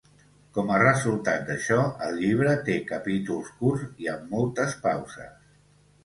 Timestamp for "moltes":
4.37-4.73